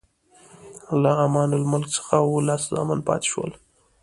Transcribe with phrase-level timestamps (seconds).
[1.01, 3.51] له امان الملک څخه اووه لس زامن پاتې شول.